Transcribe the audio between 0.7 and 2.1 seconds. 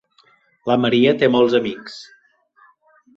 Maria té molts amics.